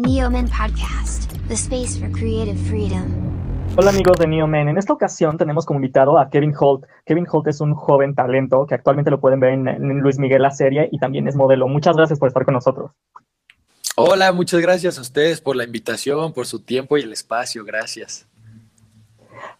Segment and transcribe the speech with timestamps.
[0.00, 3.04] Neomen Podcast, the space for creative freedom.
[3.76, 6.86] Hola amigos de Neomen, en esta ocasión tenemos como invitado a Kevin Holt.
[7.04, 10.40] Kevin Holt es un joven talento que actualmente lo pueden ver en, en Luis Miguel
[10.40, 11.68] la serie y también es modelo.
[11.68, 12.92] Muchas gracias por estar con nosotros.
[13.94, 17.62] Hola, muchas gracias a ustedes por la invitación, por su tiempo y el espacio.
[17.62, 18.26] Gracias.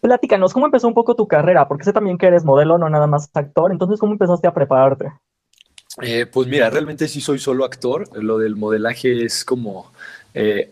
[0.01, 1.67] Platícanos, ¿cómo empezó un poco tu carrera?
[1.67, 3.71] Porque sé también que eres modelo, no nada más actor.
[3.71, 5.11] Entonces, ¿cómo empezaste a prepararte?
[6.01, 8.07] Eh, pues mira, realmente sí soy solo actor.
[8.15, 9.91] Lo del modelaje es como
[10.33, 10.71] eh,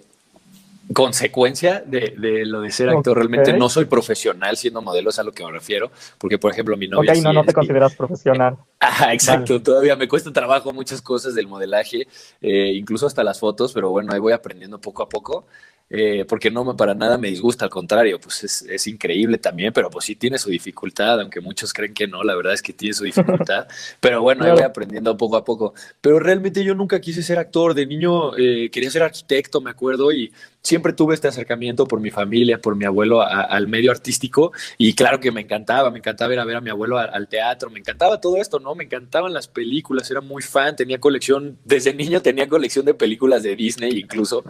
[0.94, 3.18] consecuencia de, de, lo de ser actor.
[3.18, 3.28] Okay.
[3.28, 5.92] Realmente no soy profesional siendo modelo, es a lo que me refiero.
[6.18, 7.14] Porque, por ejemplo, mi novia.
[7.14, 8.58] Ok, no, no te consideras profesional.
[8.80, 9.54] Ajá, exacto.
[9.54, 9.64] Vale.
[9.64, 12.08] Todavía me cuesta trabajo muchas cosas del modelaje,
[12.42, 15.46] eh, incluso hasta las fotos, pero bueno, ahí voy aprendiendo poco a poco.
[15.92, 19.90] Eh, porque no para nada me disgusta, al contrario, pues es, es, increíble también, pero
[19.90, 22.94] pues sí tiene su dificultad, aunque muchos creen que no, la verdad es que tiene
[22.94, 23.68] su dificultad,
[24.00, 24.54] pero bueno, claro.
[24.54, 25.74] ahí voy aprendiendo poco a poco.
[26.00, 30.12] Pero realmente yo nunca quise ser actor, de niño eh, quería ser arquitecto, me acuerdo,
[30.12, 30.32] y
[30.62, 34.94] siempre tuve este acercamiento por mi familia, por mi abuelo a, al medio artístico, y
[34.94, 37.72] claro que me encantaba, me encantaba ir a ver a mi abuelo al, al teatro,
[37.72, 38.76] me encantaba todo esto, ¿no?
[38.76, 43.42] Me encantaban las películas, era muy fan, tenía colección, desde niño tenía colección de películas
[43.42, 44.44] de Disney incluso.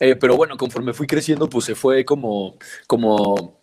[0.00, 2.56] Eh, pero bueno, conforme fui creciendo, pues se fue como,
[2.86, 3.60] como,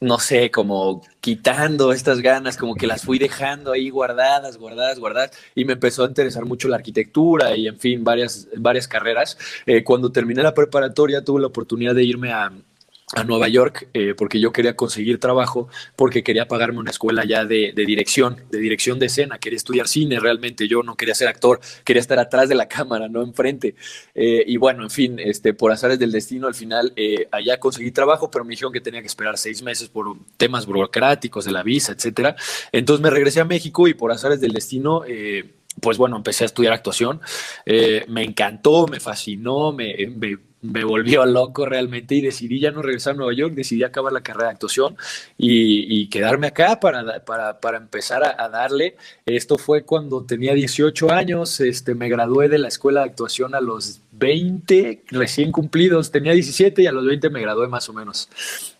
[0.00, 5.30] no sé, como quitando estas ganas, como que las fui dejando ahí guardadas, guardadas, guardadas,
[5.54, 9.38] y me empezó a interesar mucho la arquitectura y, en fin, varias, varias carreras.
[9.64, 12.52] Eh, cuando terminé la preparatoria, tuve la oportunidad de irme a,
[13.14, 17.44] a Nueva York eh, porque yo quería conseguir trabajo, porque quería pagarme una escuela ya
[17.44, 21.28] de, de, dirección, de dirección de escena, quería estudiar cine realmente, yo no quería ser
[21.28, 23.76] actor, quería estar atrás de la cámara, no enfrente.
[24.14, 27.92] Eh, y bueno, en fin, este, por azares del destino, al final eh, allá conseguí
[27.92, 31.62] trabajo, pero me dijeron que tenía que esperar seis meses por temas burocráticos de la
[31.62, 32.34] visa, etcétera.
[32.72, 35.04] Entonces me regresé a México y por azares del destino
[35.80, 37.20] pues bueno, empecé a estudiar actuación.
[37.64, 42.82] Eh, me encantó, me fascinó, me, me, me, volvió loco realmente y decidí ya no
[42.82, 44.96] regresar a Nueva York, decidí acabar la carrera de actuación
[45.38, 48.96] y, quedarme acá para, para, para empezar a, darle.
[49.26, 53.60] Esto fue cuando tenía 18 años, este, me gradué de la escuela de actuación a
[53.60, 58.28] los 20 recién cumplidos, tenía 17 y a los 20 me gradué más o menos.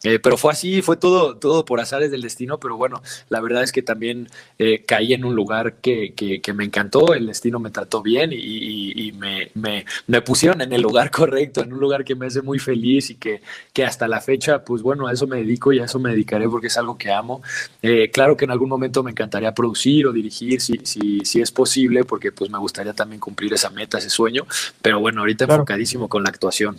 [0.03, 3.63] Eh, pero fue así, fue todo, todo por azares del destino, pero bueno, la verdad
[3.63, 4.29] es que también
[4.59, 8.33] eh, caí en un lugar que, que, que, me encantó, el destino me trató bien
[8.33, 12.15] y, y, y me, me, me, pusieron en el lugar correcto, en un lugar que
[12.15, 15.37] me hace muy feliz y que, que hasta la fecha, pues bueno, a eso me
[15.37, 17.43] dedico y a eso me dedicaré porque es algo que amo.
[17.83, 21.53] Eh, claro que en algún momento me encantaría producir o dirigir si, si, si es
[21.53, 24.47] posible, porque pues me gustaría también cumplir esa meta, ese sueño,
[24.81, 25.63] pero bueno, ahorita claro.
[25.63, 26.79] enfocadísimo con la actuación.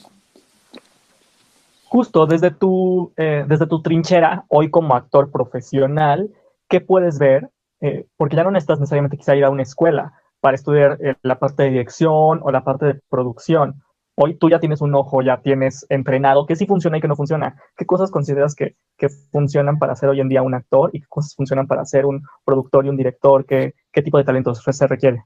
[1.89, 6.29] Justo desde tu, eh, desde tu trinchera, hoy como actor profesional,
[6.67, 7.49] ¿qué puedes ver?
[7.79, 11.39] Eh, porque ya no necesitas necesariamente quizá ir a una escuela para estudiar eh, la
[11.39, 13.81] parte de dirección o la parte de producción.
[14.19, 17.15] Hoy tú ya tienes un ojo, ya tienes entrenado qué sí funciona y qué no
[17.15, 17.55] funciona.
[17.77, 21.05] ¿Qué cosas consideras que, que funcionan para ser hoy en día un actor y qué
[21.07, 23.45] cosas funcionan para ser un productor y un director?
[23.45, 25.23] ¿Qué, qué tipo de talentos se requiere?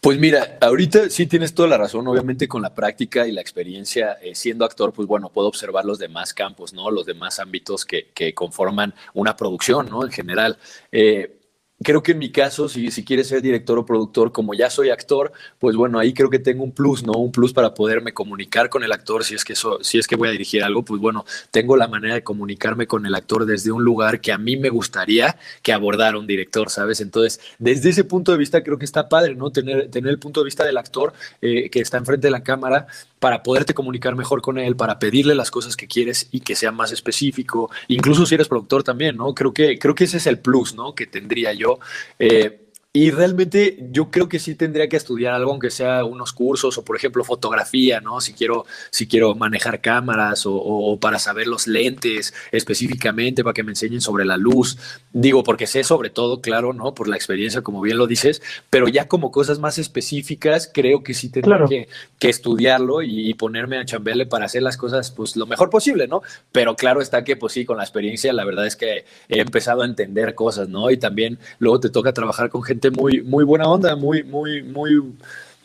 [0.00, 4.12] Pues mira, ahorita sí tienes toda la razón, obviamente con la práctica y la experiencia
[4.22, 6.92] eh, siendo actor, pues bueno, puedo observar los demás campos, ¿no?
[6.92, 10.04] Los demás ámbitos que, que conforman una producción, ¿no?
[10.04, 10.56] En general.
[10.92, 11.37] Eh,
[11.82, 14.90] creo que en mi caso, si, si quieres ser director o productor, como ya soy
[14.90, 17.12] actor, pues bueno, ahí creo que tengo un plus, ¿no?
[17.12, 20.28] Un plus para poderme comunicar con el actor, si es que, si es que voy
[20.28, 23.84] a dirigir algo, pues bueno, tengo la manera de comunicarme con el actor desde un
[23.84, 27.00] lugar que a mí me gustaría que abordara un director, ¿sabes?
[27.00, 29.50] Entonces, desde ese punto de vista creo que está padre, ¿no?
[29.50, 32.88] Tener, tener el punto de vista del actor eh, que está enfrente de la cámara
[33.18, 36.72] para poderte comunicar mejor con él, para pedirle las cosas que quieres y que sea
[36.72, 39.34] más específico, incluso si eres productor también, ¿no?
[39.34, 40.94] Creo que, creo que ese es el plus, ¿no?
[40.94, 41.78] Que tendría yo.
[42.18, 42.67] Eh,
[42.98, 46.84] y realmente yo creo que sí tendría que estudiar algo, aunque sea unos cursos o,
[46.84, 48.20] por ejemplo, fotografía, ¿no?
[48.20, 53.62] Si quiero, si quiero manejar cámaras o, o, para saber los lentes específicamente, para que
[53.62, 54.78] me enseñen sobre la luz.
[55.12, 56.92] Digo, porque sé sobre todo, claro, ¿no?
[56.92, 61.14] Por la experiencia, como bien lo dices, pero ya como cosas más específicas, creo que
[61.14, 61.68] sí tendría claro.
[61.68, 61.86] que,
[62.18, 66.08] que, estudiarlo y, y, ponerme a chambearle para hacer las cosas, pues, lo mejor posible,
[66.08, 66.22] ¿no?
[66.50, 69.82] Pero claro está que, pues sí, con la experiencia, la verdad es que he empezado
[69.82, 70.90] a entender cosas, ¿no?
[70.90, 75.00] Y también luego te toca trabajar con gente muy, muy buena onda, muy, muy, muy,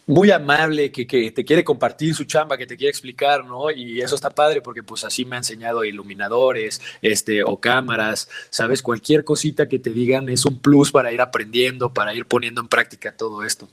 [0.05, 3.71] muy amable, que, que, te quiere compartir su chamba, que te quiere explicar, ¿no?
[3.71, 8.81] Y eso está padre porque pues así me ha enseñado iluminadores, este, o cámaras, ¿sabes?
[8.81, 12.67] Cualquier cosita que te digan es un plus para ir aprendiendo, para ir poniendo en
[12.67, 13.67] práctica todo esto.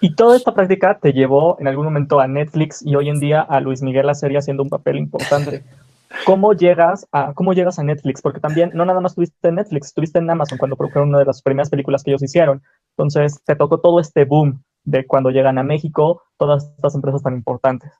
[0.00, 3.40] Y toda esta práctica te llevó en algún momento a Netflix y hoy en día
[3.40, 5.62] a Luis Miguel la serie haciendo un papel importante.
[6.24, 8.22] ¿Cómo llegas, a, ¿Cómo llegas a Netflix?
[8.22, 11.26] Porque también no nada más estuviste en Netflix, estuviste en Amazon cuando produjeron una de
[11.26, 12.62] las primeras películas que ellos hicieron.
[12.96, 17.34] Entonces te tocó todo este boom de cuando llegan a México todas estas empresas tan
[17.34, 17.92] importantes.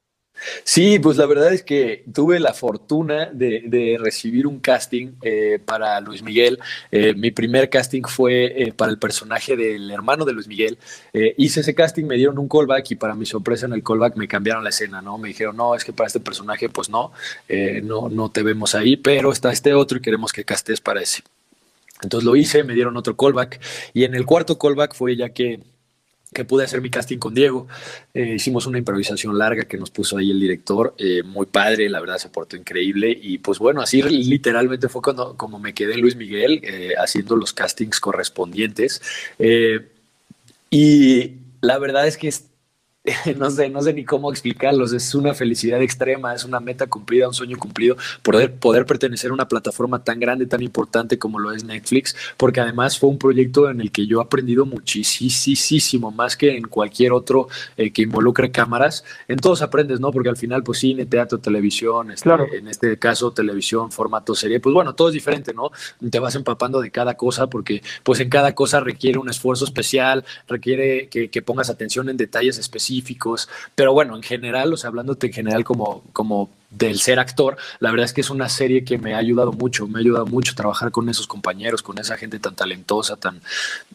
[0.65, 6.01] Sí, pues la verdad es que tuve la fortuna de, recibir un casting eh, para
[6.01, 6.59] Luis Miguel.
[6.91, 10.79] Eh, mi primer casting fue eh, para el personaje del hermano de Luis Miguel.
[11.13, 14.29] hice ese casting, me dieron un callback y para mi sorpresa en el callback me
[14.29, 15.19] cambiaron la escena, ¿no?
[15.19, 17.13] Me dijeron, no, es que para este personaje, pues no,
[17.83, 21.23] no, no te vemos ahí, pero está este otro y queremos que castes para ese.
[22.03, 23.61] Entonces lo hice, me dieron otro callback
[23.93, 25.61] y en el cuarto callback fue ya que
[26.39, 27.67] que pude hacer mi casting con Diego.
[28.15, 31.99] Eh, hicimos una improvisación larga que nos puso ahí el director, eh, muy padre, la
[31.99, 36.15] verdad se portó increíble y pues bueno, así literalmente fue cuando como me quedé Luis
[36.15, 39.03] Miguel eh, haciendo los castings correspondientes.
[40.71, 42.33] y la verdad es que
[43.37, 44.93] no sé, no sé ni cómo explicarlos.
[44.93, 49.35] Es una felicidad extrema, es una meta cumplida, un sueño cumplido, poder, poder pertenecer a
[49.35, 53.71] una plataforma tan grande, tan importante como lo es Netflix, porque además fue un proyecto
[53.71, 58.51] en el que yo he aprendido muchísimo, más que en cualquier otro eh, que involucre
[58.51, 59.05] cámaras.
[59.29, 60.11] En todos aprendes, ¿no?
[60.11, 64.75] Porque al final, pues cine, teatro, televisión, este, en este caso, televisión, formato, serie, pues
[64.75, 65.71] bueno, todo es diferente, ¿no?
[66.11, 70.25] Te vas empapando de cada cosa porque pues en cada cosa requiere un esfuerzo especial,
[70.47, 72.98] requiere que, que pongas atención en detalles específicos
[73.75, 77.91] pero bueno, en general, o sea, hablándote en general como, como del ser actor, la
[77.91, 80.55] verdad es que es una serie que me ha ayudado mucho, me ha ayudado mucho
[80.55, 83.41] trabajar con esos compañeros, con esa gente tan talentosa, tan,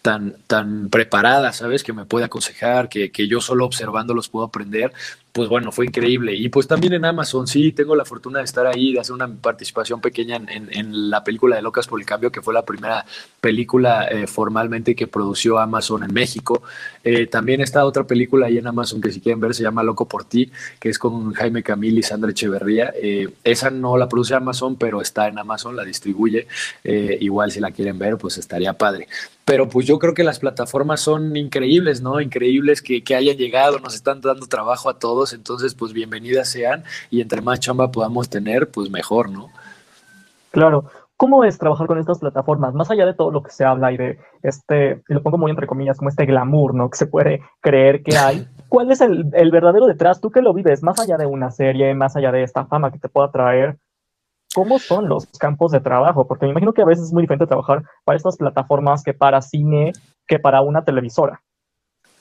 [0.02, 1.84] tan, tan preparada, ¿sabes?
[1.84, 4.92] Que me puede aconsejar, que, que yo solo observando los puedo aprender
[5.34, 6.36] pues bueno, fue increíble.
[6.36, 9.28] Y pues también en Amazon, sí, tengo la fortuna de estar ahí, de hacer una
[9.28, 13.04] participación pequeña en, la película de Locas por el Cambio, que fue la primera
[13.42, 16.62] película eh, formalmente que produció Amazon en México.
[17.04, 20.08] Eh, también está otra película ahí en Amazon que si quieren ver se llama Loco
[20.08, 22.63] por ti, que es con Jaime Camil y Sandra Echeverría.
[22.70, 26.48] Eh, esa no la produce Amazon, pero está en Amazon, la distribuye.
[26.84, 29.08] igual si la quieren ver, pues estaría padre.
[29.46, 32.22] Pero pues yo creo que las plataformas son increíbles, ¿no?
[32.22, 36.84] Increíbles que, que hayan llegado, nos están dando trabajo a todos, entonces pues bienvenidas sean
[37.10, 39.50] y entre más chamba podamos tener, pues mejor, ¿no?
[40.52, 40.86] Claro.
[41.18, 42.74] ¿Cómo es trabajar con estas plataformas?
[42.74, 45.52] Más allá de todo lo que se habla y de este, y lo pongo muy
[45.52, 46.90] entre comillas, como este glamour, ¿no?
[46.90, 48.48] Que se puede creer que hay.
[48.74, 50.20] ¿Cuál es el, verdadero detrás?
[50.20, 52.98] Tú que lo vives, más allá de una serie, más allá de esta fama que
[52.98, 53.78] te pueda traer,
[54.56, 56.26] ¿cómo son los campos de trabajo?
[56.26, 59.44] Porque me imagino que a veces es muy diferente trabajar para estas plataformas que para
[59.44, 59.94] cine,
[60.26, 61.44] que para una televisora.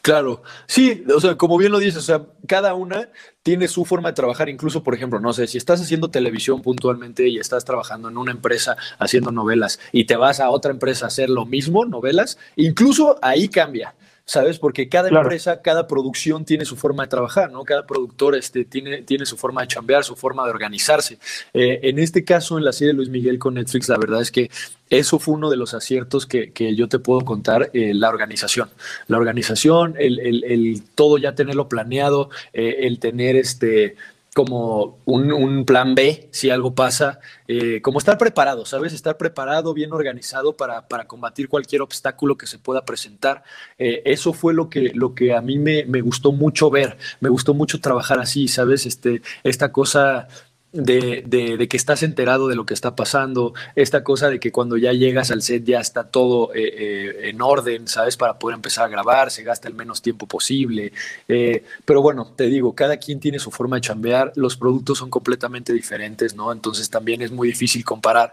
[0.02, 3.08] Claro, sí, o sea, como bien lo dices, o sea, cada una
[3.42, 7.28] tiene su forma de trabajar, incluso, por ejemplo, no sé, si estás haciendo televisión puntualmente
[7.28, 11.08] y estás trabajando en una empresa haciendo novelas y te vas a otra empresa a
[11.08, 13.94] hacer lo mismo, novelas, incluso ahí cambia.
[14.24, 14.58] ¿Sabes?
[14.58, 17.64] Porque cada empresa, cada producción tiene su forma de trabajar, ¿no?
[17.64, 21.18] Cada productor este, tiene, tiene su forma de chambear, su forma de organizarse.
[21.52, 24.30] Eh, en este caso, en la serie de Luis Miguel con Netflix, la verdad es
[24.30, 24.50] que
[24.90, 28.68] eso fue uno de los aciertos que, yo te puedo contar, eh, la organización.
[29.08, 33.96] La organización, el, el, todo ya tenerlo planeado, eh, el tener este
[34.34, 38.92] como un, plan B si algo pasa, eh, como estar preparado, ¿sabes?
[38.92, 43.42] Estar preparado, bien organizado para, para combatir cualquier obstáculo que se pueda presentar.
[43.78, 47.28] Eh, eso fue lo que, lo que a mí me, me, gustó mucho ver, me
[47.28, 48.86] gustó mucho trabajar así, ¿sabes?
[48.86, 50.28] Este, esta cosa
[50.72, 54.76] de, de, que estás enterado de lo que está pasando, esta cosa de que cuando
[54.76, 58.16] ya llegas al set ya está todo eh, eh, en orden, ¿sabes?
[58.16, 60.92] Para poder empezar a grabar, se gasta el menos tiempo posible.
[61.28, 65.10] Eh, pero bueno, te digo, cada quien tiene su forma de chambear, los productos son
[65.10, 66.52] completamente diferentes, ¿no?
[66.52, 68.32] Entonces también es muy difícil comparar.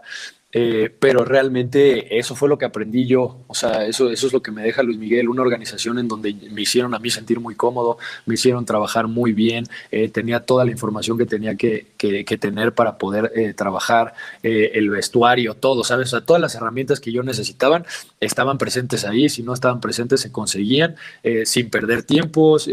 [0.52, 4.42] Eh, pero realmente eso fue lo que aprendí yo, o sea, eso, eso es lo
[4.42, 7.54] que me deja Luis Miguel, una organización en donde me hicieron a mí sentir muy
[7.54, 12.24] cómodo, me hicieron trabajar muy bien, eh, tenía toda la información que tenía que, que,
[12.38, 16.08] tener para poder eh, trabajar, el vestuario, todo, ¿sabes?
[16.08, 17.84] O sea, todas las herramientas que yo necesitaban
[18.18, 20.96] estaban presentes ahí, si no estaban presentes se conseguían
[21.44, 22.68] sin perder tiempos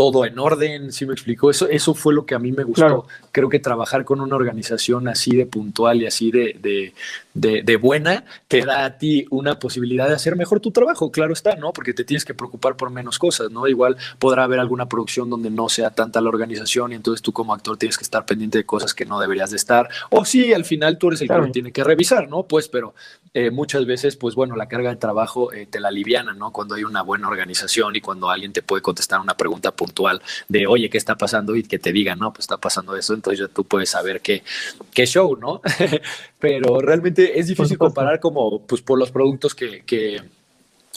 [0.00, 1.50] todo en orden, ¿sí me explicó?
[1.50, 3.06] Eso, eso fue lo que a mí me gustó.
[3.32, 6.94] Creo que trabajar con una organización así de puntual y así de, de,
[7.34, 11.56] de, buena te da a ti una posibilidad de hacer mejor tu trabajo, claro está,
[11.56, 11.72] ¿no?
[11.72, 13.68] Porque te tienes que preocupar por menos cosas, ¿no?
[13.68, 17.54] Igual podrá haber alguna producción donde no sea tanta la organización y entonces tú como
[17.54, 19.88] actor tienes que estar pendiente de cosas que no deberías de estar.
[20.10, 22.44] O sí, al final tú eres el que lo tiene que revisar, ¿no?
[22.44, 22.94] Pues, pero
[23.32, 26.52] eh, muchas veces, pues bueno, la carga de trabajo eh, te la aliviana, ¿no?
[26.52, 30.66] Cuando hay una buena organización y cuando alguien te puede contestar una pregunta puntual de,
[30.66, 31.54] oye, ¿qué está pasando?
[31.54, 34.42] Y que te diga, no, pues está pasando eso, entonces tú puedes saber qué,
[34.92, 35.62] qué show, ¿no?
[36.40, 40.20] Pero realmente es difícil comparar como, pues por los productos que, que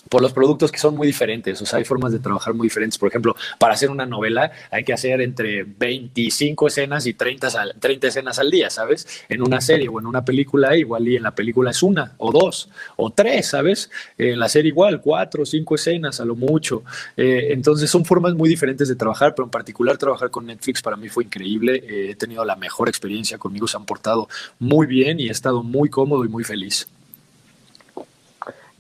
[0.10, 2.98] por los productos que son muy diferentes, o sea, hay formas de trabajar muy diferentes.
[2.98, 8.08] Por ejemplo, para hacer una novela hay que hacer entre 25 escenas y 30, 30
[8.08, 9.08] escenas al día, ¿sabes?
[9.30, 12.32] En una serie o en una película, igual y en la película es una o
[12.32, 13.90] dos o tres, ¿sabes?
[14.18, 16.84] En la serie igual, cuatro o cinco escenas a lo mucho.
[17.18, 20.98] Eh, entonces son formas muy diferentes de trabajar, pero en particular trabajar con Netflix para
[20.98, 21.84] mí fue increíble.
[21.88, 24.28] Eh, he tenido la mejor experiencia conmigo, se han portado
[24.60, 26.88] muy bien y he estado muy cómodo y muy feliz.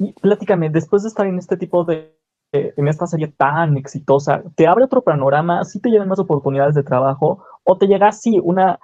[0.04, 2.14] Y pláticame, después de estar en este tipo de,
[2.52, 5.64] en esta serie tan exitosa, ¿te abre otro panorama?
[5.64, 7.46] ¿Sí te llegan más oportunidades de trabajo?
[7.64, 8.80] ¿O te llega así una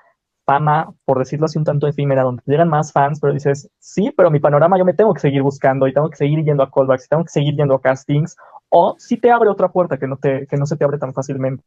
[0.45, 4.13] fama, por decirlo así, un tanto efímera, donde te llegan más fans, pero dices, sí,
[4.15, 6.71] pero mi panorama yo me tengo que seguir buscando y tengo que seguir yendo a
[6.71, 8.37] callbacks y tengo que seguir yendo a castings?
[8.69, 11.13] ¿O si te abre otra puerta que no, te, que no se te abre tan
[11.13, 11.63] fácilmente?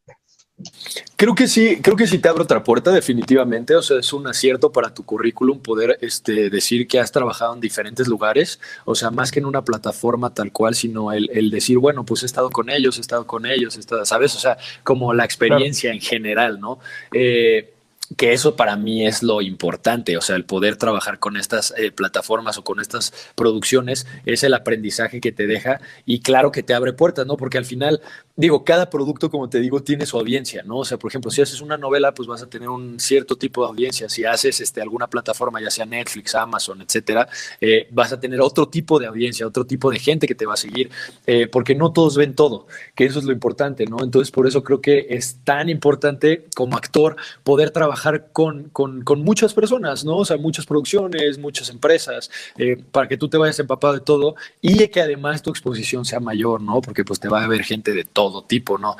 [1.16, 3.74] Creo que sí, creo que sí te abre otra puerta, definitivamente.
[3.74, 7.60] O sea, es un acierto para tu currículum poder este, decir que has trabajado en
[7.60, 8.60] diferentes lugares.
[8.84, 12.26] O sea, más que en una plataforma tal cual, sino el, decir, bueno, pues he
[12.26, 14.34] estado con ellos, he estado con ellos, he estado, ¿sabes?
[14.34, 16.78] O sea, como la experiencia en general, ¿no?
[17.12, 17.72] Eh,
[18.16, 21.90] que eso para mí es lo importante, o sea, el poder trabajar con estas eh,
[21.90, 26.74] plataformas o con estas producciones es el aprendizaje que te deja y claro que te
[26.74, 27.36] abre puertas, ¿no?
[27.36, 28.00] Porque al final,
[28.34, 30.78] digo, cada producto, como te digo, tiene su audiencia, ¿no?
[30.78, 33.62] O sea, por ejemplo, si haces una novela, pues vas a tener un cierto tipo
[33.62, 34.08] de audiencia.
[34.08, 37.28] Si haces este, alguna plataforma, ya sea Netflix, Amazon, etcétera,
[37.60, 40.54] eh, vas a tener otro tipo de audiencia, otro tipo de gente que te va
[40.54, 40.90] a seguir,
[41.26, 44.02] eh, porque no todos ven todo, que eso es lo importante, ¿no?
[44.02, 49.22] Entonces, por eso creo que es tan importante como actor poder trabajar con, con, con,
[49.22, 50.18] muchas personas, ¿no?
[50.18, 54.34] O sea, muchas producciones, muchas empresas, eh, para que tú te vayas empapado de todo
[54.60, 56.80] y que además tu exposición sea mayor, ¿no?
[56.80, 58.96] Porque pues te va a ver gente de todo tipo, ¿no?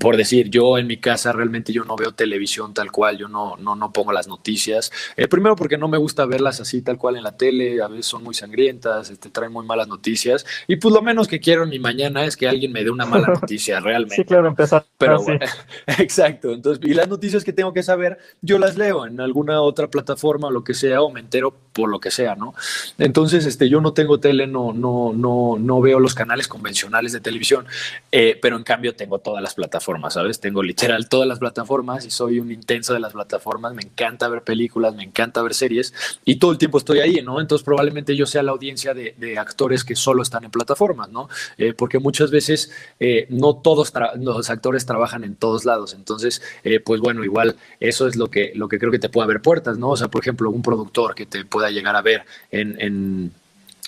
[0.00, 3.56] Por decir, yo en mi casa realmente yo no veo televisión tal cual, yo no,
[3.58, 4.90] no, no pongo las noticias.
[5.16, 8.06] Eh, primero porque no me gusta verlas así tal cual en la tele, a veces
[8.06, 11.64] son muy sangrientas, te este, traen muy malas noticias y pues lo menos que quiero
[11.64, 14.16] en mi mañana es que alguien me dé una mala noticia realmente.
[14.16, 14.86] Sí, claro, empezar.
[14.96, 15.44] Pero bueno,
[15.98, 16.52] exacto.
[16.52, 20.48] Entonces, y las noticias que tengo que saber yo las leo en alguna otra plataforma
[20.48, 22.54] o lo que sea, o me entero por lo que sea, ¿no?
[22.98, 27.20] Entonces, este, yo no tengo tele, no, no, no, no veo los canales convencionales de
[27.20, 27.66] televisión,
[28.12, 30.40] eh, pero en cambio tengo todas las plataformas, ¿sabes?
[30.40, 34.42] Tengo literal todas las plataformas y soy un intenso de las plataformas, me encanta ver
[34.42, 35.94] películas, me encanta ver series
[36.24, 37.40] y todo el tiempo estoy ahí, ¿no?
[37.40, 41.28] Entonces probablemente yo sea la audiencia de, actores que solo están en plataformas, ¿no?
[41.58, 42.70] Eh, porque muchas veces
[43.00, 46.42] eh, no todos los actores trabajan en todos lados, entonces,
[46.84, 49.78] pues bueno, igual eso es lo que, lo que creo que te puede abrir puertas,
[49.78, 49.90] ¿no?
[49.90, 53.32] O sea, por ejemplo, un productor que te pueda llegar a ver en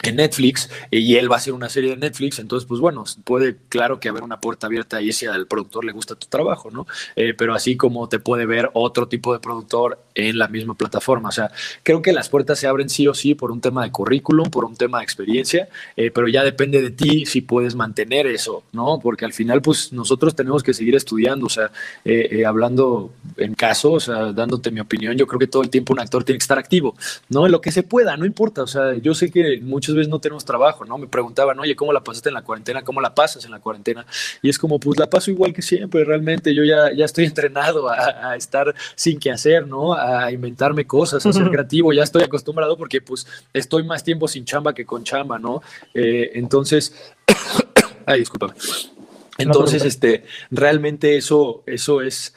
[0.02, 3.56] en Netflix y él va a hacer una serie de Netflix, entonces pues bueno, puede
[3.68, 6.86] claro que haber una puerta abierta y si al productor le gusta tu trabajo, ¿no?
[7.16, 11.30] Eh, pero así como te puede ver otro tipo de productor en la misma plataforma,
[11.30, 11.50] o sea,
[11.82, 14.64] creo que las puertas se abren sí o sí por un tema de currículum, por
[14.64, 19.00] un tema de experiencia, eh, pero ya depende de ti si puedes mantener eso, ¿no?
[19.02, 21.70] Porque al final pues nosotros tenemos que seguir estudiando, o sea,
[22.04, 25.94] eh, hablando en caso, o sea, dándote mi opinión, yo creo que todo el tiempo
[25.94, 26.94] un actor tiene que estar activo,
[27.30, 27.48] ¿no?
[27.48, 30.18] Lo que se pueda, no importa, o sea, yo sé que muchos muchas veces no
[30.18, 30.98] tenemos trabajo, ¿no?
[30.98, 32.82] Me preguntaban, oye, ¿cómo la pasaste en la cuarentena?
[32.82, 34.04] ¿Cómo la pasas en la cuarentena?
[34.42, 37.88] Y es como, pues la paso igual que siempre, realmente yo ya, ya estoy entrenado
[37.88, 39.94] a, estar sin qué hacer, ¿no?
[39.94, 44.44] A inventarme cosas, a ser creativo, ya estoy acostumbrado porque pues estoy más tiempo sin
[44.44, 45.62] chamba que con chamba, ¿no?
[45.94, 46.92] Eh, entonces,
[48.06, 48.54] ay, discúlpame.
[49.38, 52.34] Entonces, este, realmente eso, eso es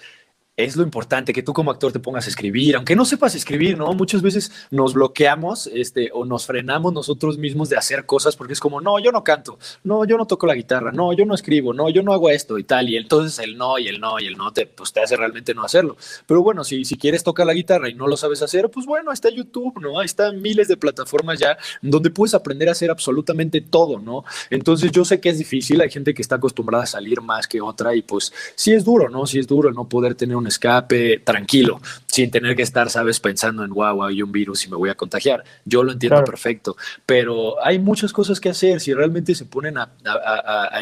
[0.65, 3.77] es lo importante, que tú como actor te pongas a escribir, aunque no sepas escribir,
[3.77, 3.93] ¿no?
[3.93, 8.59] Muchas veces nos bloqueamos este, o nos frenamos nosotros mismos de hacer cosas porque es
[8.59, 11.73] como, no, yo no canto, no, yo no toco la guitarra, no, yo no escribo,
[11.73, 14.27] no, yo no hago esto y tal, y entonces el no y el no y
[14.27, 15.95] el no te, pues, te hace realmente no hacerlo.
[16.27, 19.13] Pero bueno, si, si quieres tocar la guitarra y no lo sabes hacer, pues bueno,
[19.13, 19.99] está YouTube, ¿no?
[19.99, 24.25] Ahí están miles de plataformas ya donde puedes aprender a hacer absolutamente todo, ¿no?
[24.49, 27.61] Entonces yo sé que es difícil, hay gente que está acostumbrada a salir más que
[27.61, 29.25] otra y pues sí es duro, ¿no?
[29.25, 33.63] Sí es duro no poder tener un escape tranquilo, sin tener que estar, sabes, pensando
[33.63, 35.43] en, wow, hay un virus y me voy a contagiar.
[35.65, 36.75] Yo lo entiendo perfecto,
[37.05, 39.89] pero hay muchas cosas que hacer si realmente se ponen a,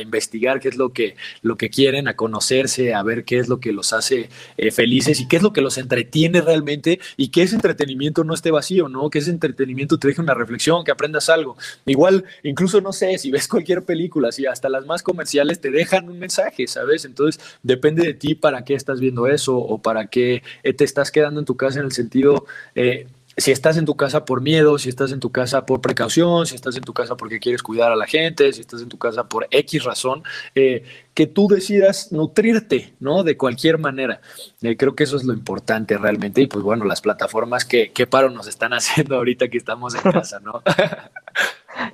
[0.02, 3.60] investigar qué es lo que, lo que quieren, a conocerse, a ver qué es lo
[3.60, 7.44] que los hace eh, felices y qué es lo que los entretiene realmente y que
[7.44, 9.10] ese entretenimiento no esté vacío, ¿no?
[9.10, 11.58] Que ese entretenimiento te deje una reflexión, que aprendas algo.
[11.86, 16.10] Igual, incluso, no sé, si ves cualquier película, si hasta las más comerciales te dejan
[16.10, 17.06] un mensaje, ¿sabes?
[17.06, 21.40] Entonces, depende de ti para qué estás viendo eso o para qué te estás quedando
[21.40, 22.46] en tu casa en el sentido...
[22.76, 26.48] Eh, si estás en tu casa por miedo, si estás en tu casa por precaución,
[26.48, 28.98] si estás en tu casa porque quieres cuidar a la gente, si estás en tu
[28.98, 30.24] casa por X razón,
[30.56, 33.24] eh, que tú decidas nutrirte, ¿no?
[33.24, 34.22] De cualquier manera.
[34.64, 36.42] Eh, creo que eso es lo importante realmente.
[36.42, 40.12] Y pues bueno, las plataformas que, qué paro nos están haciendo ahorita que estamos en
[40.12, 40.64] casa, ¿no?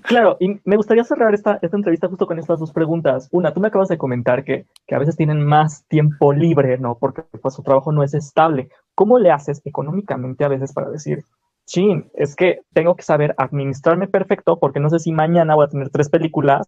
[0.03, 3.27] Claro, y me gustaría cerrar esta, esta entrevista justo con estas dos preguntas.
[3.31, 6.97] Una, tú me acabas de comentar que, que a veces tienen más tiempo libre, ¿no?
[6.97, 8.69] Porque pues, su trabajo no es estable.
[8.95, 11.23] ¿Cómo le haces económicamente a veces para decir,
[11.65, 15.69] chin, es que tengo que saber administrarme perfecto porque no sé si mañana voy a
[15.69, 16.67] tener tres películas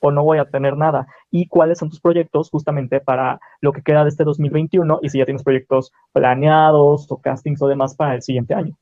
[0.00, 1.06] o no voy a tener nada?
[1.30, 5.18] ¿Y cuáles son tus proyectos justamente para lo que queda de este 2021 y si
[5.18, 8.76] ya tienes proyectos planeados o castings o demás para el siguiente año?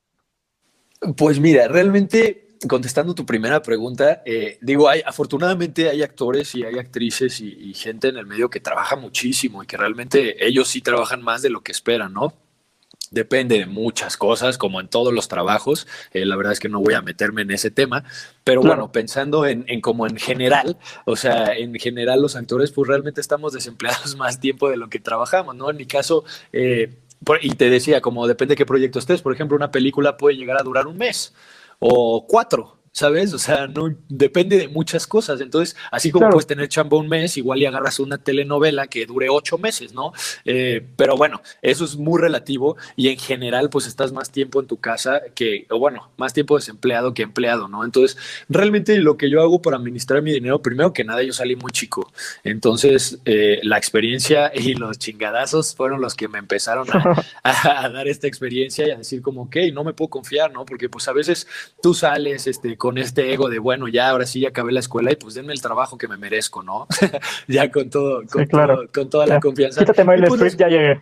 [1.16, 6.78] Pues mira, realmente contestando tu primera pregunta, eh, digo, hay, afortunadamente hay actores y hay
[6.78, 11.22] actrices y, gente en el medio que trabaja muchísimo y que realmente ellos sí trabajan
[11.22, 12.32] más de lo que esperan, ¿no?
[13.14, 15.86] Depende de muchas cosas, como en todos los trabajos.
[16.12, 18.02] Eh, la verdad es que no voy a meterme en ese tema,
[18.42, 23.20] pero bueno, pensando en, como en general, o sea, en general los actores, pues realmente
[23.20, 25.70] estamos desempleados más tiempo de lo que trabajamos, ¿no?
[25.70, 26.92] En mi caso, eh,
[27.40, 30.60] y te decía, como depende de qué proyecto estés, por ejemplo, una película puede llegar
[30.60, 31.32] a durar un mes
[31.78, 33.34] o cuatro, ¿sabes?
[33.34, 35.40] O sea, no depende de muchas cosas.
[35.40, 39.28] Entonces, así como puedes tener chamba un mes, igual y agarras una telenovela que dure
[39.28, 40.12] ocho meses, ¿no?
[40.44, 44.68] Eh, pero bueno, eso es muy relativo y en general, pues estás más tiempo en
[44.68, 47.84] tu casa que, o bueno, más tiempo desempleado que empleado, ¿no?
[47.84, 48.16] Entonces,
[48.48, 51.72] realmente lo que yo hago para administrar mi dinero, primero que nada, yo salí muy
[51.72, 52.12] chico.
[52.44, 56.86] Entonces, eh, la experiencia y los chingadazos fueron los que me empezaron
[57.42, 60.64] a, dar esta experiencia y a decir como, ok, no me puedo confiar, ¿no?
[60.64, 61.48] Porque pues a veces
[61.82, 65.10] tú sales, este, con este ego de, bueno, ya ahora sí ya acabé la escuela
[65.10, 66.86] y pues denme el trabajo que me merezco, ¿no?
[67.48, 68.46] ya con todo, con,
[68.92, 69.80] con toda la confianza.
[69.80, 71.00] Quítate pues, ya llegué.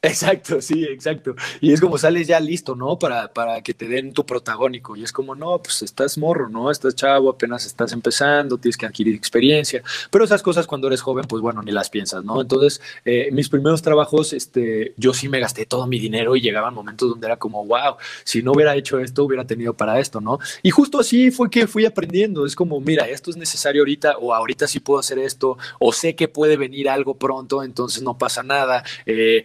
[0.00, 1.34] Exacto, sí, exacto.
[1.60, 3.00] Y es como sales ya listo, ¿no?
[3.00, 4.94] Para, para que te den tu protagónico.
[4.94, 6.70] Y es como, no, pues estás morro, ¿no?
[6.70, 9.82] Estás chavo, apenas estás empezando, tienes que adquirir experiencia.
[10.12, 12.40] Pero esas cosas cuando eres joven, pues bueno, ni las piensas, ¿no?
[12.40, 16.74] Entonces, eh, mis primeros trabajos, este, yo sí me gasté todo mi dinero y llegaban
[16.74, 20.38] momentos donde era como, wow, si no hubiera hecho esto, hubiera tenido para esto, ¿no?
[20.62, 22.46] Y justo así fue que fui aprendiendo.
[22.46, 26.14] Es como, mira, esto es necesario ahorita, o ahorita sí puedo hacer esto, o sé
[26.14, 28.84] que puede venir algo pronto, entonces no pasa nada.
[29.04, 29.44] Eh,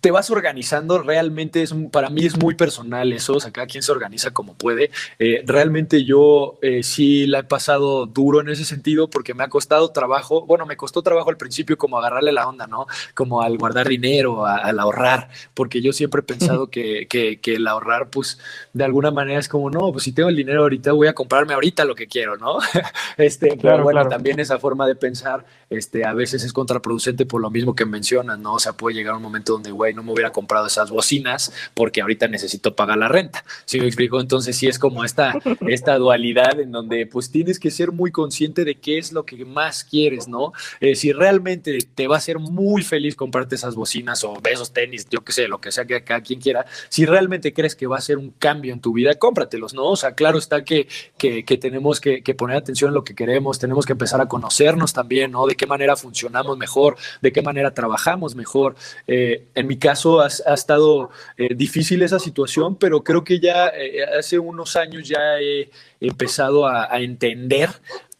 [0.00, 3.82] te vas organizando, realmente es, para mí es muy personal eso, o sea, cada quien
[3.82, 4.90] se organiza como puede.
[5.18, 9.48] Eh, realmente yo eh, sí la he pasado duro en ese sentido porque me ha
[9.48, 12.86] costado trabajo, bueno, me costó trabajo al principio como agarrarle la onda, ¿no?
[13.14, 17.66] Como al guardar dinero, al ahorrar, porque yo siempre he pensado que, que, que, el
[17.66, 18.38] ahorrar, pues,
[18.72, 21.54] de alguna manera es como, no, pues si tengo el dinero ahorita, voy a comprarme
[21.54, 22.58] ahorita lo que quiero, ¿no?
[23.16, 27.50] este, pero bueno, también esa forma de pensar, este, a veces es contraproducente por lo
[27.50, 28.54] mismo que mencionas, ¿no?
[28.54, 32.00] O sea, puede llegar un momento donde güey, no me hubiera comprado esas bocinas porque
[32.00, 33.44] ahorita necesito pagar la renta.
[33.64, 34.20] ¿Sí me explico?
[34.20, 35.34] Entonces sí es como esta,
[35.68, 39.44] esta dualidad en donde pues tienes que ser muy consciente de qué es lo que
[39.44, 40.52] más quieres, ¿no?
[40.80, 45.06] Eh, si realmente te va a hacer muy feliz comprarte esas bocinas o esos tenis,
[45.08, 47.98] yo qué sé, lo que sea que cada quien quiera, si realmente crees que va
[47.98, 49.84] a ser un cambio en tu vida, cómpratelos, ¿no?
[49.86, 53.58] O sea, claro está que, que, tenemos que, que poner atención en lo que queremos,
[53.58, 55.46] tenemos que empezar a conocernos también, ¿no?
[55.46, 58.76] De qué manera funcionamos mejor, de qué manera trabajamos mejor.
[59.06, 64.04] Eh, en mi caso ha, estado eh, difícil esa situación, pero creo que ya eh,
[64.18, 65.70] hace unos años ya he
[66.00, 67.70] empezado a, entender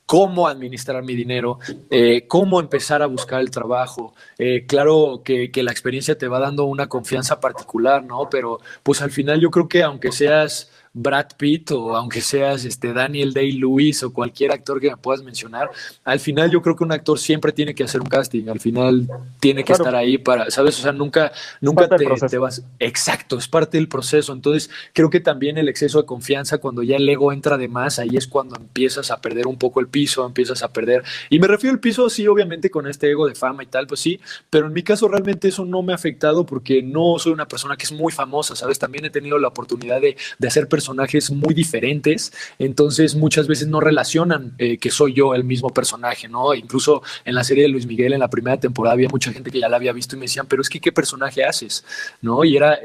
[0.06, 1.58] cómo administrar mi dinero,
[2.26, 4.14] cómo empezar a buscar el trabajo.
[4.66, 8.28] claro que, que, la experiencia te va dando una confianza particular, ¿no?
[8.28, 12.92] Pero pues al final yo creo que aunque seas Brad Pitt o aunque seas este
[12.92, 15.70] Daniel Day-Lewis o cualquier actor que me puedas mencionar,
[16.04, 19.08] al final yo creo que un actor siempre tiene que hacer un casting, al final
[19.38, 20.78] tiene que estar ahí para, ¿sabes?
[20.80, 22.64] O sea, nunca, nunca te, vas.
[22.80, 24.32] Exacto, es parte del proceso.
[24.32, 27.98] Entonces, creo que también el exceso de confianza, cuando ya el ego entra de más,
[27.98, 31.04] ahí es cuando empiezas a perder un poco el piso, empiezas a perder.
[31.28, 34.00] Y me refiero al piso, sí, obviamente con este ego de fama y tal, pues
[34.00, 37.46] sí, pero en mi caso realmente eso no me ha afectado porque no soy una
[37.46, 38.78] persona que es muy famosa, ¿sabes?
[38.78, 43.80] También he tenido la oportunidad de, de hacer personajes muy diferentes, entonces muchas veces no
[43.80, 46.54] relacionan eh, que soy yo el mismo personaje, ¿no?
[46.54, 49.60] Incluso en la serie de Luis Miguel, en la primera temporada, había mucha gente que
[49.60, 51.84] ya la había visto y me decían, pero es que qué personaje haces,
[52.22, 52.44] ¿no?
[52.44, 52.78] Y era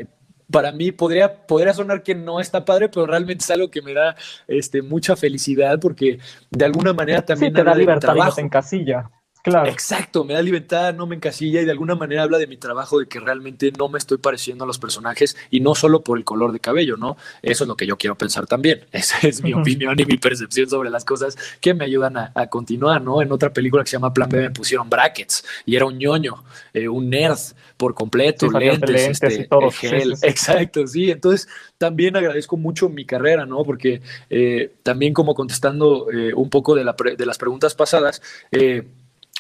[0.51, 3.93] para mí podría, podría sonar que no está padre, pero realmente es algo que me
[3.93, 4.15] da
[4.47, 6.19] este, mucha felicidad porque
[6.51, 9.09] de alguna manera también sí, te da libertad en casilla.
[9.45, 9.69] Claro.
[9.69, 12.97] Exacto, me da libertad, no me encasilla y de alguna manera habla de mi trabajo,
[12.97, 16.23] de que realmente no me estoy pareciendo a los personajes y no solo por el
[16.23, 17.15] color de cabello, ¿no?
[17.43, 18.85] Eso es lo que yo quiero pensar también.
[18.91, 23.03] Esa es mi opinión y mi percepción sobre las cosas que me ayudan a, continuar,
[23.03, 23.21] ¿no?
[23.21, 26.43] En otra película que se llama Plan B me pusieron brackets y era un ñoño,
[26.73, 27.37] eh, un nerd
[27.77, 30.15] por completo, lentes, este, gel.
[30.23, 31.11] Exacto, sí.
[31.11, 33.63] Entonces también agradezco mucho mi carrera, ¿no?
[33.63, 38.87] Porque eh, también como contestando eh, un poco de, la de las preguntas pasadas, eh,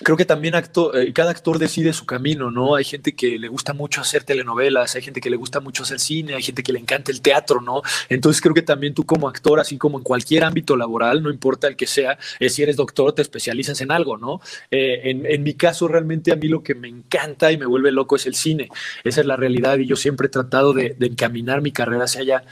[0.03, 2.75] creo que también eh, cada actor decide su camino, ¿no?
[2.75, 6.01] Hay gente que le gusta mucho hacer telenovelas, hay gente que le gusta mucho hacer
[6.01, 7.81] cine, hay gente que le encanta el teatro, ¿no?
[8.09, 11.67] Entonces creo que también tú como actor, así como en cualquier ámbito laboral, no importa
[11.67, 14.41] el que sea, eh, si eres doctor, te especializas en algo, ¿no?
[14.69, 18.17] Eh, en, mi caso, realmente a mí lo que me encanta y me vuelve loco
[18.17, 18.69] es el cine.
[19.03, 22.21] Esa es la realidad y yo siempre he tratado de, de encaminar mi carrera hacia
[22.21, 22.43] allá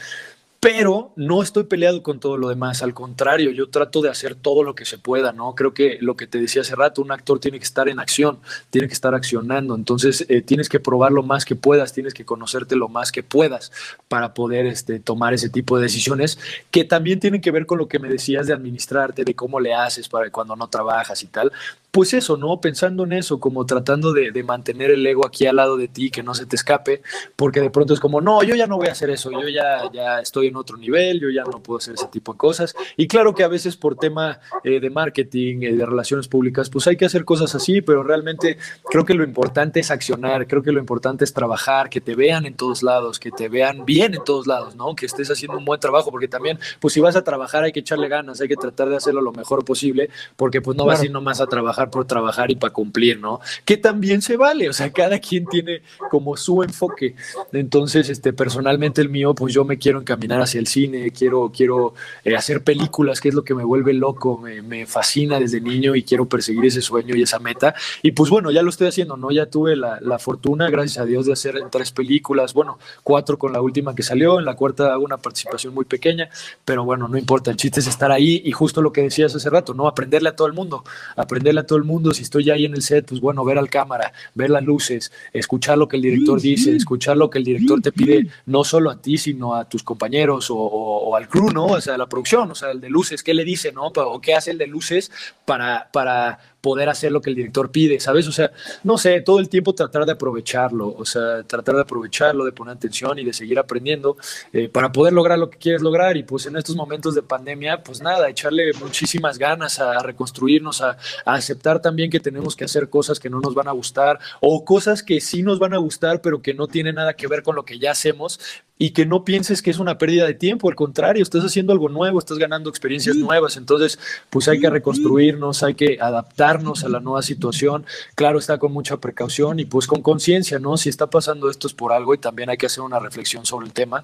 [0.63, 4.63] pero no estoy peleado con todo lo demás, al contrario, yo trato de hacer todo
[4.63, 5.55] lo que se pueda, ¿no?
[5.55, 8.39] Creo que lo que te decía hace rato, un actor tiene que estar en acción,
[8.69, 12.23] tiene que estar accionando, entonces eh, tienes que probar lo más que puedas, tienes que
[12.23, 13.73] conocerte lo más que puedas
[14.07, 16.39] para poder este, tomar ese tipo de decisiones
[16.71, 19.73] que también tienen que ver con lo que me decías de administrarte, de cómo le
[19.73, 21.51] haces para cuando no trabajas y tal,
[21.93, 22.59] pues eso, ¿no?
[22.59, 26.23] Pensando en eso, como tratando de, mantener el ego aquí al lado de ti, que
[26.23, 27.03] no se te escape,
[27.35, 29.91] porque de pronto es como, no, yo ya no voy a hacer eso, yo ya,
[29.93, 32.75] ya estoy en otro nivel, yo ya no puedo hacer ese tipo de cosas.
[32.97, 36.87] Y claro que a veces por tema eh, de marketing, eh, de relaciones públicas, pues
[36.87, 38.57] hay que hacer cosas así, pero realmente
[38.89, 42.47] creo que lo importante es accionar, creo que lo importante es trabajar, que te vean
[42.47, 44.95] en todos lados, que te vean bien en todos lados, ¿no?
[44.95, 47.81] Que estés haciendo un buen trabajo, porque también, pues si vas a trabajar hay que
[47.81, 51.05] echarle ganas, hay que tratar de hacerlo lo mejor posible, porque pues no vas a
[51.05, 53.39] ir nomás a trabajar por trabajar y para cumplir, ¿no?
[53.65, 57.15] Que también se vale, o sea, cada quien tiene como su enfoque.
[57.51, 61.93] Entonces, este, personalmente el mío, pues yo me quiero encaminar hacia el cine, quiero, quiero
[62.23, 65.95] eh, hacer películas, que es lo que me vuelve loco, me, me, fascina desde niño
[65.95, 67.73] y quiero perseguir ese sueño y esa meta.
[68.01, 69.31] Y pues bueno, ya lo estoy haciendo, ¿no?
[69.31, 73.53] Ya tuve la, la fortuna, gracias a Dios, de hacer tres películas, bueno, cuatro con
[73.53, 76.29] la última que salió, en la cuarta una participación muy pequeña,
[76.65, 79.49] pero bueno, no importa, el chiste es estar ahí y justo lo que decías hace
[79.49, 79.87] rato, ¿no?
[79.87, 80.83] Aprenderle a todo el mundo,
[81.15, 83.69] aprenderle a todo el mundo, si estoy ahí en el set, pues bueno, ver al
[83.69, 87.81] cámara, ver las luces, escuchar lo que el director dice, escuchar lo que el director
[87.81, 91.65] te pide, no solo a ti, sino a tus compañeros o, al crew, ¿no?
[91.65, 93.87] O sea, la producción, o sea, el de luces, ¿qué le dice, no?
[93.87, 95.11] O qué hace el de luces
[95.45, 98.25] para, para poder hacer lo que el director pide, ¿sabes?
[98.25, 98.53] O sea,
[98.85, 102.77] no sé, todo el tiempo tratar de aprovecharlo, o sea, tratar de aprovecharlo, de poner
[102.77, 104.15] atención y de seguir aprendiendo
[104.53, 106.15] eh, para poder lograr lo que quieres lograr.
[106.15, 110.91] Y pues en estos momentos de pandemia, pues nada, echarle muchísimas ganas a, reconstruirnos, a,
[111.25, 114.63] a, aceptar también que tenemos que hacer cosas que no nos van a gustar o
[114.63, 117.57] cosas que sí nos van a gustar, pero que no tienen nada que ver con
[117.57, 118.39] lo que ya hacemos,
[118.83, 121.87] y que no pienses que es una pérdida de tiempo, al contrario, estás haciendo algo
[121.87, 123.97] nuevo, estás ganando experiencias nuevas, entonces
[124.29, 128.97] pues hay que reconstruirnos, hay que adaptarnos a la nueva situación, claro, está con mucha
[128.97, 130.75] precaución y pues con conciencia, ¿no?
[130.75, 133.67] Si está pasando esto es por algo y también hay que hacer una reflexión sobre
[133.67, 134.03] el tema.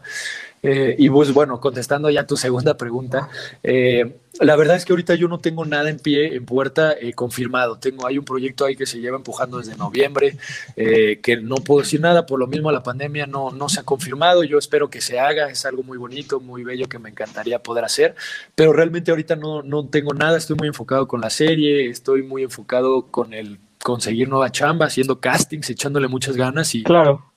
[0.61, 3.29] Eh, y pues bueno, contestando ya tu segunda pregunta,
[3.63, 7.13] eh, la verdad es que ahorita yo no tengo nada en pie, en puerta, eh,
[7.13, 7.77] confirmado.
[7.77, 10.37] Tengo, hay un proyecto ahí que se lleva empujando desde noviembre,
[10.75, 14.43] que no puedo decir nada, por lo mismo la pandemia no, no se ha confirmado.
[14.43, 17.83] Yo espero que se haga, es algo muy bonito, muy bello que me encantaría poder
[17.83, 18.15] hacer,
[18.55, 22.43] pero realmente ahorita no, no tengo nada, estoy muy enfocado con la serie, estoy muy
[22.43, 27.33] enfocado con el conseguir nueva chamba, haciendo castings, echándole muchas ganas y, claro.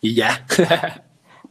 [0.00, 0.46] y ya.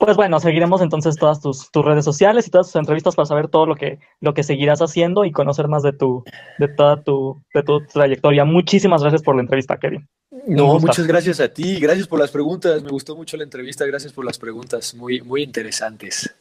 [0.03, 3.47] Pues bueno, seguiremos entonces todas tus, tus, redes sociales y todas tus entrevistas para saber
[3.47, 6.25] todo lo que, lo que seguirás haciendo y conocer más de tu,
[6.59, 8.43] de toda tu, de tu trayectoria.
[8.43, 10.05] Muchísimas gracias por la entrevista, Kevin.
[10.45, 12.83] No, muchas gracias a ti, gracias por las preguntas.
[12.83, 16.35] Me gustó mucho la entrevista, gracias por las preguntas, muy, muy interesantes.